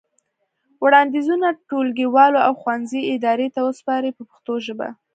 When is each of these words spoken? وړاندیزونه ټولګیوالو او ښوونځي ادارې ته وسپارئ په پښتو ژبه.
وړاندیزونه 0.83 1.47
ټولګیوالو 1.69 2.39
او 2.47 2.53
ښوونځي 2.61 3.01
ادارې 3.15 3.47
ته 3.55 3.59
وسپارئ 3.67 4.11
په 4.15 4.23
پښتو 4.29 4.53
ژبه. 4.65 4.87